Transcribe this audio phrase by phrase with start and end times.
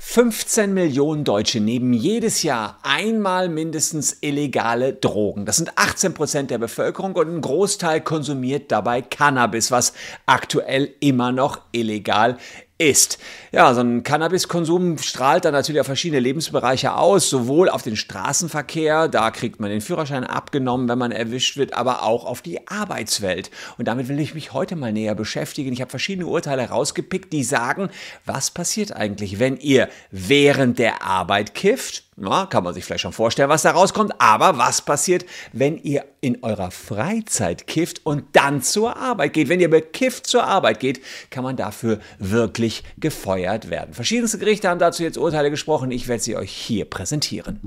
[0.00, 5.44] 15 Millionen Deutsche nehmen jedes Jahr einmal mindestens illegale Drogen.
[5.44, 9.92] Das sind 18 Prozent der Bevölkerung und ein Großteil konsumiert dabei Cannabis, was
[10.24, 12.38] aktuell immer noch illegal
[12.78, 13.18] ist.
[13.50, 19.08] Ja, so ein Cannabiskonsum strahlt dann natürlich auf verschiedene Lebensbereiche aus, sowohl auf den Straßenverkehr,
[19.08, 23.50] da kriegt man den Führerschein abgenommen, wenn man erwischt wird, aber auch auf die Arbeitswelt.
[23.78, 25.72] Und damit will ich mich heute mal näher beschäftigen.
[25.72, 27.90] Ich habe verschiedene Urteile rausgepickt, die sagen,
[28.24, 32.07] was passiert eigentlich, wenn ihr während der Arbeit kifft?
[32.20, 34.12] Na, kann man sich vielleicht schon vorstellen, was da rauskommt.
[34.18, 39.48] Aber was passiert, wenn ihr in eurer Freizeit kifft und dann zur Arbeit geht?
[39.48, 41.00] Wenn ihr bekifft zur Arbeit geht,
[41.30, 43.94] kann man dafür wirklich gefeuert werden.
[43.94, 45.92] Verschiedenste Gerichte haben dazu jetzt Urteile gesprochen.
[45.92, 47.60] Ich werde sie euch hier präsentieren.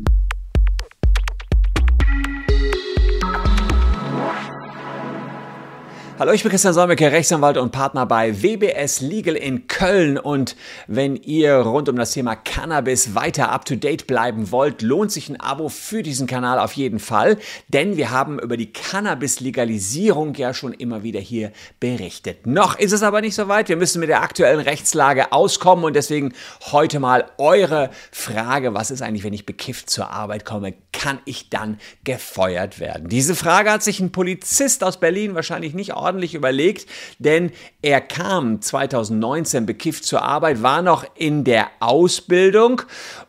[6.21, 10.19] Hallo, ich bin Christian Solmecke, Rechtsanwalt und Partner bei WBS Legal in Köln.
[10.19, 15.11] Und wenn ihr rund um das Thema Cannabis weiter up to date bleiben wollt, lohnt
[15.11, 17.39] sich ein Abo für diesen Kanal auf jeden Fall.
[17.69, 22.45] Denn wir haben über die Cannabis-Legalisierung ja schon immer wieder hier berichtet.
[22.45, 23.67] Noch ist es aber nicht so weit.
[23.67, 26.33] Wir müssen mit der aktuellen Rechtslage auskommen und deswegen
[26.71, 30.75] heute mal eure Frage: Was ist eigentlich, wenn ich bekifft zur Arbeit komme?
[30.91, 33.09] Kann ich dann gefeuert werden?
[33.09, 36.87] Diese Frage hat sich ein Polizist aus Berlin wahrscheinlich nicht ordentlich ordentlich überlegt,
[37.19, 42.81] denn er kam 2019 bekifft zur Arbeit, war noch in der Ausbildung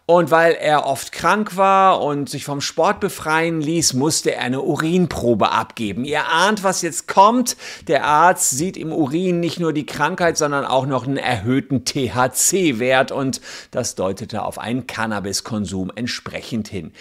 [0.06, 4.60] und weil er oft krank war und sich vom Sport befreien ließ, musste er eine
[4.60, 6.04] Urinprobe abgeben.
[6.04, 7.56] Ihr ahnt, was jetzt kommt.
[7.86, 13.12] Der Arzt sieht im Urin nicht nur die Krankheit, sondern auch noch einen erhöhten THC-Wert
[13.12, 16.92] und das deutete auf einen Cannabiskonsum entsprechend hin.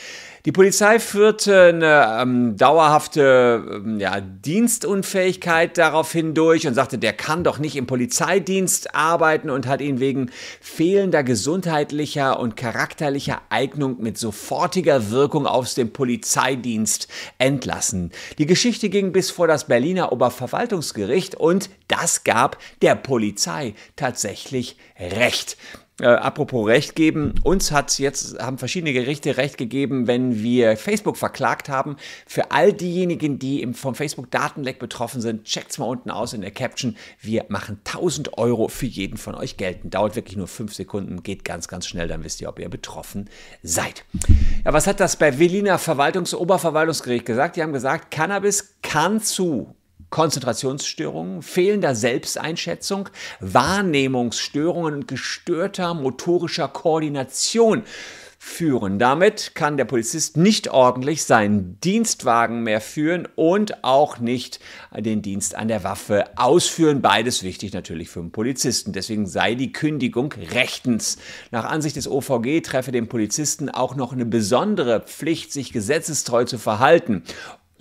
[0.45, 7.43] Die Polizei führte eine ähm, dauerhafte ähm, ja, Dienstunfähigkeit daraufhin durch und sagte, der kann
[7.43, 12.55] doch nicht im Polizeidienst arbeiten und hat ihn wegen fehlender gesundheitlicher und
[12.91, 18.11] charakterlicher Eignung mit sofortiger Wirkung aus dem Polizeidienst entlassen.
[18.37, 25.55] Die Geschichte ging bis vor das Berliner Oberverwaltungsgericht und das gab der Polizei tatsächlich Recht.
[26.01, 31.15] Äh, apropos Recht geben, uns hat jetzt, haben verschiedene Gerichte Recht gegeben, wenn wir Facebook
[31.15, 31.95] verklagt haben.
[32.25, 36.49] Für all diejenigen, die im, vom Facebook-Datenleck betroffen sind, checkt's mal unten aus in der
[36.49, 36.95] Caption.
[37.19, 39.93] Wir machen 1000 Euro für jeden von euch geltend.
[39.93, 43.29] Dauert wirklich nur fünf Sekunden, geht ganz, ganz schnell, dann wisst ihr, ob ihr betroffen
[43.61, 44.03] seid.
[44.65, 47.57] Ja, was hat das bei Berliner Verwaltungs-, Oberverwaltungsgericht gesagt?
[47.57, 49.75] Die haben gesagt, Cannabis kann zu
[50.11, 57.83] Konzentrationsstörungen, fehlender Selbsteinschätzung, Wahrnehmungsstörungen und gestörter motorischer Koordination
[58.43, 58.97] führen.
[58.97, 64.59] Damit kann der Polizist nicht ordentlich seinen Dienstwagen mehr führen und auch nicht
[64.97, 67.03] den Dienst an der Waffe ausführen.
[67.03, 68.93] Beides wichtig natürlich für den Polizisten.
[68.93, 71.19] Deswegen sei die Kündigung rechtens.
[71.51, 76.57] Nach Ansicht des OVG treffe dem Polizisten auch noch eine besondere Pflicht, sich gesetzestreu zu
[76.57, 77.21] verhalten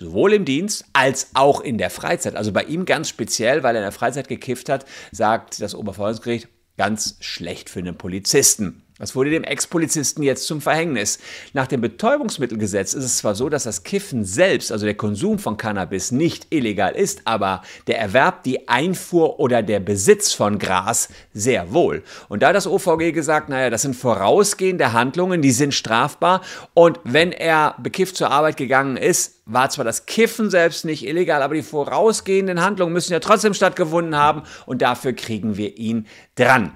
[0.01, 2.35] sowohl im Dienst als auch in der Freizeit.
[2.35, 6.49] Also bei ihm ganz speziell, weil er in der Freizeit gekifft hat, sagt das Oberverwaltungsgericht,
[6.77, 8.83] ganz schlecht für einen Polizisten.
[9.01, 11.17] Das wurde dem Ex-Polizisten jetzt zum Verhängnis.
[11.53, 15.57] Nach dem Betäubungsmittelgesetz ist es zwar so, dass das Kiffen selbst, also der Konsum von
[15.57, 21.73] Cannabis, nicht illegal ist, aber der Erwerb, die Einfuhr oder der Besitz von Gras sehr
[21.73, 22.03] wohl.
[22.29, 26.41] Und da hat das OVG gesagt, naja, das sind vorausgehende Handlungen, die sind strafbar.
[26.75, 31.41] Und wenn er bekifft zur Arbeit gegangen ist, war zwar das Kiffen selbst nicht illegal,
[31.41, 36.73] aber die vorausgehenden Handlungen müssen ja trotzdem stattgefunden haben und dafür kriegen wir ihn dran.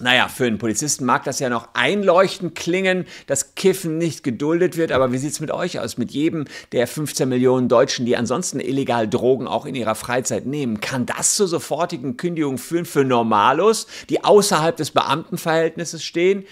[0.00, 4.92] Naja, für einen Polizisten mag das ja noch einleuchtend klingen, dass Kiffen nicht geduldet wird,
[4.92, 5.98] aber wie sieht's mit euch aus?
[5.98, 10.80] Mit jedem der 15 Millionen Deutschen, die ansonsten illegal Drogen auch in ihrer Freizeit nehmen,
[10.80, 16.44] kann das zur sofortigen Kündigung führen für Normalos, die außerhalb des Beamtenverhältnisses stehen?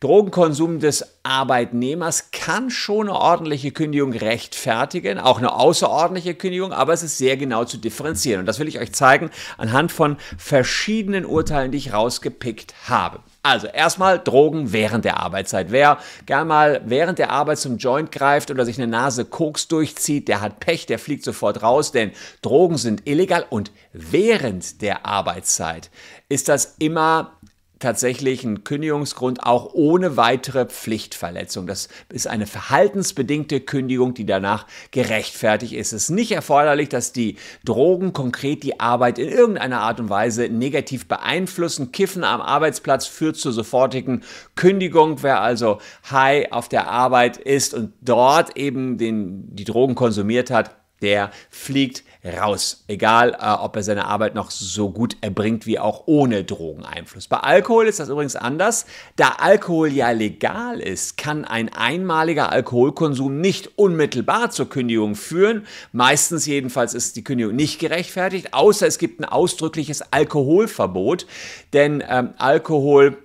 [0.00, 7.02] Drogenkonsum des Arbeitnehmers kann schon eine ordentliche Kündigung rechtfertigen, auch eine außerordentliche Kündigung, aber es
[7.02, 8.40] ist sehr genau zu differenzieren.
[8.40, 13.20] Und das will ich euch zeigen anhand von verschiedenen Urteilen, die ich rausgepickt habe.
[13.42, 15.70] Also erstmal Drogen während der Arbeitszeit.
[15.70, 20.28] Wer gern mal während der Arbeit zum Joint greift oder sich eine Nase Koks durchzieht,
[20.28, 22.10] der hat Pech, der fliegt sofort raus, denn
[22.42, 25.90] Drogen sind illegal und während der Arbeitszeit
[26.28, 27.38] ist das immer
[27.78, 31.66] tatsächlich ein Kündigungsgrund auch ohne weitere Pflichtverletzung.
[31.66, 35.92] Das ist eine verhaltensbedingte Kündigung, die danach gerechtfertigt ist.
[35.92, 40.48] Es ist nicht erforderlich, dass die Drogen konkret die Arbeit in irgendeiner Art und Weise
[40.48, 41.92] negativ beeinflussen.
[41.92, 44.22] Kiffen am Arbeitsplatz führt zur sofortigen
[44.54, 45.22] Kündigung.
[45.22, 45.78] Wer also
[46.10, 52.04] high auf der Arbeit ist und dort eben den, die Drogen konsumiert hat, der fliegt
[52.24, 52.84] raus.
[52.88, 57.28] Egal, äh, ob er seine Arbeit noch so gut erbringt wie auch ohne Drogeneinfluss.
[57.28, 58.86] Bei Alkohol ist das übrigens anders.
[59.16, 65.66] Da Alkohol ja legal ist, kann ein einmaliger Alkoholkonsum nicht unmittelbar zur Kündigung führen.
[65.92, 71.26] Meistens jedenfalls ist die Kündigung nicht gerechtfertigt, außer es gibt ein ausdrückliches Alkoholverbot.
[71.72, 73.18] Denn ähm, Alkohol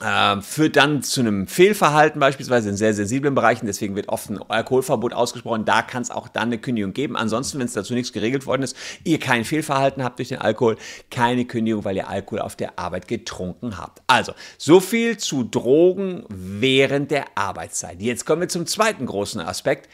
[0.00, 3.66] äh, führt dann zu einem Fehlverhalten beispielsweise in sehr sensiblen Bereichen.
[3.66, 5.64] Deswegen wird oft ein Alkoholverbot ausgesprochen.
[5.64, 7.16] Da kann es auch dann eine Kündigung geben.
[7.16, 10.76] Ansonsten, wenn es dazu nichts geregelt worden ist, ihr kein Fehlverhalten habt durch den Alkohol,
[11.10, 14.02] keine Kündigung, weil ihr Alkohol auf der Arbeit getrunken habt.
[14.06, 18.00] Also, so viel zu Drogen während der Arbeitszeit.
[18.00, 19.88] Jetzt kommen wir zum zweiten großen Aspekt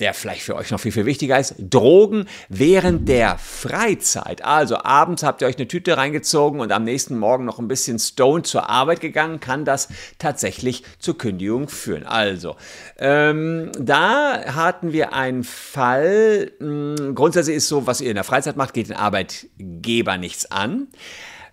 [0.00, 4.44] der vielleicht für euch noch viel, viel wichtiger ist, Drogen während der Freizeit.
[4.44, 7.98] Also abends habt ihr euch eine Tüte reingezogen und am nächsten Morgen noch ein bisschen
[7.98, 9.88] stoned zur Arbeit gegangen, kann das
[10.18, 12.04] tatsächlich zur Kündigung führen.
[12.04, 12.56] Also,
[12.98, 18.24] ähm, da hatten wir einen Fall, mh, hm, grundsätzlich ist so, was ihr in der
[18.24, 20.88] Freizeit macht, geht den Arbeitgeber nichts an.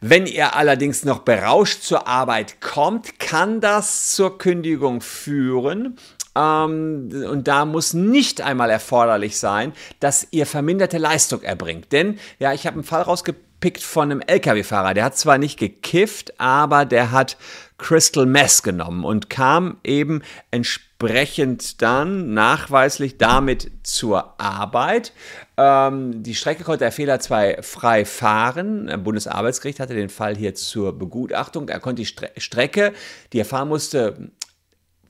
[0.05, 5.97] Wenn ihr allerdings noch berauscht zur Arbeit kommt, kann das zur Kündigung führen.
[6.35, 11.91] Ähm, und da muss nicht einmal erforderlich sein, dass ihr verminderte Leistung erbringt.
[11.91, 14.93] Denn, ja, ich habe einen Fall rausgepickt von einem Lkw-Fahrer.
[14.93, 17.37] Der hat zwar nicht gekifft, aber der hat
[17.77, 20.21] Crystal Mess genommen und kam eben
[20.51, 25.11] entsprechend dann nachweislich damit zur Arbeit.
[25.57, 28.87] Ähm, die Strecke konnte er fehlerfrei frei fahren.
[28.87, 31.67] Das Bundesarbeitsgericht hatte den Fall hier zur Begutachtung.
[31.67, 32.93] Er konnte die Stre Strecke,
[33.33, 34.31] die er fahren musste,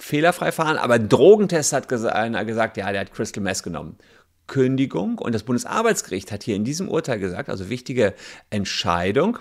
[0.04, 3.98] fehlerfrei fahren, aber Drogentest hat einer gesagt, ja, der hat Crystal Mess genommen.
[4.48, 8.14] Kündigung und das Bundesarbeitsgericht hat hier in diesem Urteil gesagt, also wichtige
[8.50, 9.40] Entscheidung,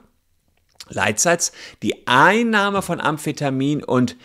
[0.88, 1.50] Leitsatz,
[1.82, 4.17] die Einnahme von Amphetamin und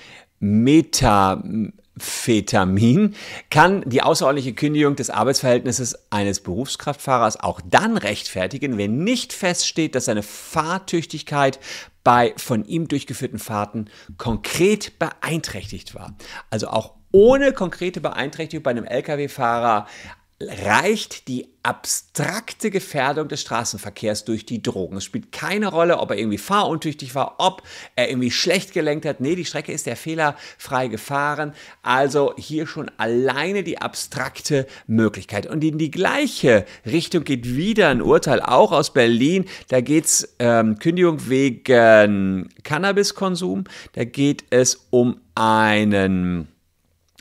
[1.97, 3.15] Methamphetamin
[3.49, 10.05] kann die außerordentliche Kündigung des Arbeitsverhältnisses eines Berufskraftfahrers auch dann rechtfertigen, wenn nicht feststeht, dass
[10.05, 11.59] seine Fahrtüchtigkeit
[12.03, 16.15] bei von ihm durchgeführten Fahrten konkret beeinträchtigt war.
[16.49, 19.87] Also auch ohne konkrete Beeinträchtigung bei einem Lkw-Fahrer
[20.39, 24.97] reicht die abstrakte Gefährdung des Straßenverkehrs durch die Drogen.
[24.97, 27.63] Es spielt keine Rolle, ob er irgendwie fahruntüchtig war, ob
[27.95, 29.19] er irgendwie schlecht gelenkt hat.
[29.19, 31.53] Nee, die Strecke ist der fehlerfrei gefahren.
[31.81, 35.47] Also hier schon alleine die abstrakte Möglichkeit.
[35.47, 39.45] Und in die gleiche Richtung geht wieder ein Urteil, auch aus Berlin.
[39.69, 43.63] Da geht es ähm, Kündigung wegen Cannabiskonsum.
[43.93, 46.47] Da geht es um einen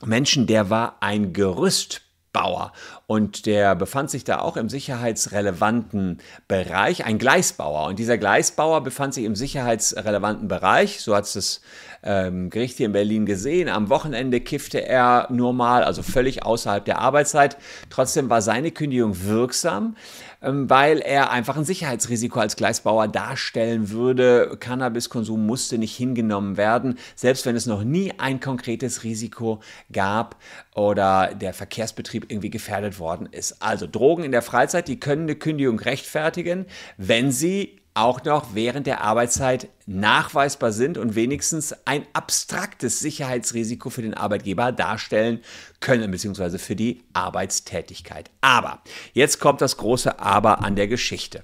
[0.05, 2.06] Menschen, der war ein Gerüst
[2.37, 2.73] Bauer.
[3.07, 6.19] Und der befand sich da auch im sicherheitsrelevanten
[6.49, 7.89] Bereich, ein Gleisbauer.
[7.89, 11.61] Und dieser Gleisbauer befand sich im sicherheitsrelevanten Bereich, so hat es das
[12.03, 13.71] ähm, Gericht hier in Berlin gesehen.
[13.71, 17.57] Am Wochenende kiffte er nur mal, also völlig außerhalb der Arbeitszeit.
[17.89, 19.97] Trotzdem war seine Kündigung wirksam.
[20.43, 24.57] Ähm, weil er einfach ein Sicherheitsrisiko als Gleisbauer darstellen würde.
[24.61, 29.61] Cannabiskonsum musste nicht hingenommen werden, selbst wenn es noch nie ein konkretes Risiko
[29.93, 30.37] gab
[30.75, 33.63] oder der Verkehrsbetrieb irgendwie gefährdet worden ist.
[33.63, 36.67] Also Drogen in der Freizeit, die können eine Kündigung rechtfertigen,
[36.97, 44.03] wenn sie auch noch während der Arbeitszeit nachweisbar sind und wenigstens ein abstraktes Sicherheitsrisiko für
[44.03, 45.41] den Arbeitgeber darstellen
[45.81, 48.31] können, beziehungsweise für die Arbeitstätigkeit.
[48.41, 48.83] Aber,
[49.13, 51.43] jetzt kommt das große Aber an der Geschichte.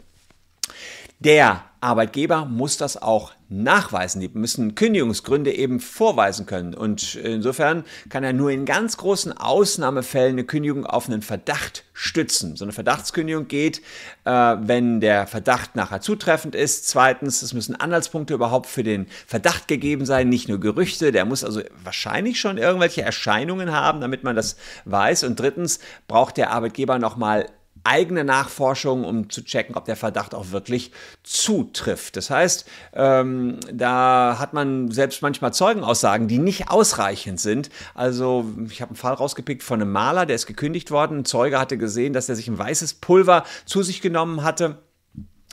[1.20, 4.20] Der Arbeitgeber muss das auch nachweisen.
[4.20, 6.74] Die müssen Kündigungsgründe eben vorweisen können.
[6.74, 12.56] Und insofern kann er nur in ganz großen Ausnahmefällen eine Kündigung auf einen Verdacht stützen.
[12.56, 13.80] So eine Verdachtskündigung geht,
[14.24, 16.88] äh, wenn der Verdacht nachher zutreffend ist.
[16.88, 21.12] Zweitens, es müssen Anhaltspunkte überhaupt für den Verdacht gegeben sein, nicht nur Gerüchte.
[21.12, 24.56] Der muss also wahrscheinlich schon irgendwelche Erscheinungen haben, damit man das
[24.86, 25.24] weiß.
[25.24, 27.46] Und drittens braucht der Arbeitgeber nochmal
[27.84, 32.16] eigene Nachforschung, um zu checken, ob der Verdacht auch wirklich zutrifft.
[32.16, 37.70] Das heißt, ähm, da hat man selbst manchmal Zeugenaussagen, die nicht ausreichend sind.
[37.94, 41.18] Also ich habe einen Fall rausgepickt von einem Maler, der ist gekündigt worden.
[41.18, 44.78] Ein Zeuge hatte gesehen, dass er sich ein weißes Pulver zu sich genommen hatte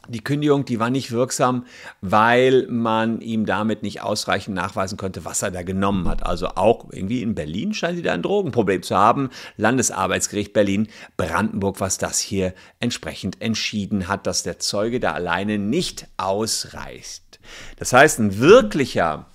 [0.09, 1.65] die Kündigung, die war nicht wirksam,
[2.01, 6.25] weil man ihm damit nicht ausreichend nachweisen konnte, was er da genommen hat.
[6.25, 9.29] Also auch irgendwie in Berlin scheint sie da ein Drogenproblem zu haben.
[9.57, 10.87] Landesarbeitsgericht Berlin,
[11.17, 17.39] Brandenburg, was das hier entsprechend entschieden hat, dass der Zeuge da alleine nicht ausreicht.
[17.77, 19.27] Das heißt, ein wirklicher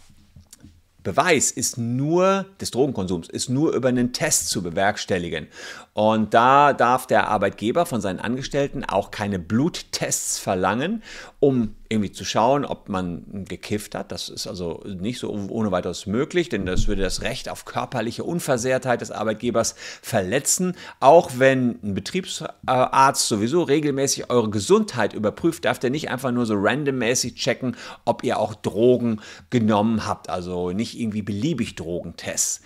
[1.05, 5.49] Beweis ist nur des Drogenkonsums ist nur über einen Test zu bewerkstelligen.
[5.93, 11.03] Und da darf der Arbeitgeber von seinen Angestellten auch keine Bluttests verlangen,
[11.41, 14.13] um irgendwie zu schauen, ob man gekifft hat.
[14.13, 18.25] Das ist also nicht so ohne weiteres möglich, denn das würde das Recht auf körperliche
[18.25, 20.77] Unversehrtheit des Arbeitgebers verletzen.
[21.01, 26.55] Auch wenn ein Betriebsarzt sowieso regelmäßig eure Gesundheit überprüft, darf der nicht einfach nur so
[26.57, 29.21] randommäßig checken, ob ihr auch Drogen
[29.51, 30.29] genommen habt.
[30.29, 32.61] Also nicht irgendwie beliebig Drogentests.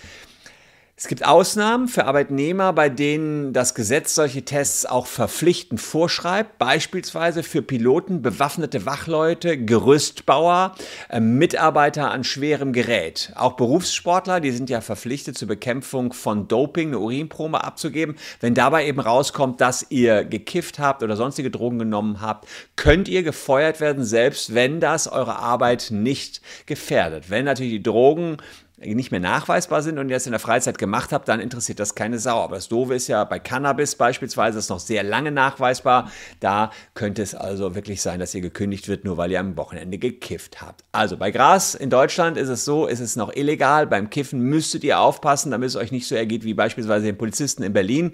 [1.00, 7.44] Es gibt Ausnahmen für Arbeitnehmer, bei denen das Gesetz solche Tests auch verpflichtend vorschreibt, beispielsweise
[7.44, 10.74] für Piloten, bewaffnete Wachleute, Gerüstbauer,
[11.08, 13.32] äh, Mitarbeiter an schwerem Gerät.
[13.36, 18.16] Auch Berufssportler, die sind ja verpflichtet zur Bekämpfung von Doping, eine Urinprobe abzugeben.
[18.40, 23.22] Wenn dabei eben rauskommt, dass ihr gekifft habt oder sonstige Drogen genommen habt, könnt ihr
[23.22, 27.30] gefeuert werden, selbst wenn das eure Arbeit nicht gefährdet.
[27.30, 28.38] Wenn natürlich die Drogen
[28.80, 31.94] nicht mehr nachweisbar sind und ihr es in der Freizeit gemacht habt, dann interessiert das
[31.94, 32.40] keine Sau.
[32.40, 36.10] Aber das Doofe ist ja bei Cannabis beispielsweise, ist noch sehr lange nachweisbar.
[36.40, 39.98] Da könnte es also wirklich sein, dass ihr gekündigt wird, nur weil ihr am Wochenende
[39.98, 40.84] gekifft habt.
[40.92, 43.86] Also bei Gras in Deutschland ist es so, ist es noch illegal.
[43.86, 47.62] Beim Kiffen müsstet ihr aufpassen, damit es euch nicht so ergeht wie beispielsweise den Polizisten
[47.62, 48.12] in Berlin,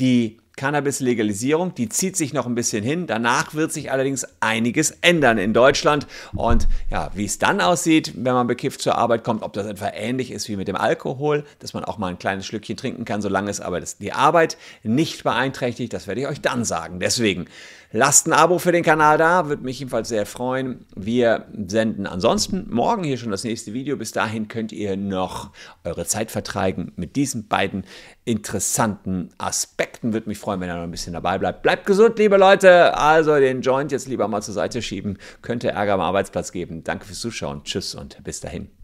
[0.00, 3.06] die Cannabis-Legalisierung, die zieht sich noch ein bisschen hin.
[3.06, 6.06] Danach wird sich allerdings einiges ändern in Deutschland.
[6.34, 9.90] Und ja, wie es dann aussieht, wenn man bekifft zur Arbeit kommt, ob das etwa
[9.92, 13.20] ähnlich ist wie mit dem Alkohol, dass man auch mal ein kleines Schlückchen trinken kann,
[13.20, 17.00] solange es aber die Arbeit nicht beeinträchtigt, das werde ich euch dann sagen.
[17.00, 17.46] Deswegen
[17.96, 20.86] lasst ein Abo für den Kanal da, würde mich jedenfalls sehr freuen.
[20.94, 23.96] Wir senden ansonsten morgen hier schon das nächste Video.
[23.96, 25.50] Bis dahin könnt ihr noch
[25.84, 27.84] eure Zeit vertreiben mit diesen beiden
[28.24, 30.12] interessanten Aspekten.
[30.12, 31.62] Würde mich freuen, wenn ihr noch ein bisschen dabei bleibt.
[31.62, 32.96] Bleibt gesund, liebe Leute.
[32.96, 35.18] Also den Joint jetzt lieber mal zur Seite schieben.
[35.42, 36.84] Könnte Ärger am Arbeitsplatz geben.
[36.84, 37.64] Danke fürs Zuschauen.
[37.64, 38.75] Tschüss und bis dahin.